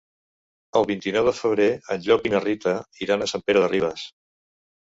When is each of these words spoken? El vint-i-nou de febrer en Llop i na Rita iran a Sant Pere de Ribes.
El 0.79 0.87
vint-i-nou 0.91 1.27
de 1.31 1.33
febrer 1.41 1.67
en 1.97 2.01
Llop 2.07 2.27
i 2.29 2.33
na 2.37 2.43
Rita 2.47 2.75
iran 3.07 3.27
a 3.27 3.31
Sant 3.35 3.47
Pere 3.51 3.65
de 3.67 3.73
Ribes. 3.77 4.11